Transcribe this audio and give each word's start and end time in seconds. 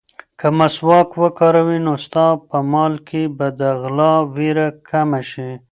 که 0.39 0.47
مسواک 0.57 1.09
وکاروې، 1.21 1.77
نو 1.85 1.93
ستا 2.05 2.25
په 2.49 2.57
مال 2.71 2.93
کې 3.07 3.21
به 3.37 3.47
د 3.59 3.61
غلا 3.81 4.13
وېره 4.35 4.67
کمه 4.89 5.21
شي. 5.29 5.49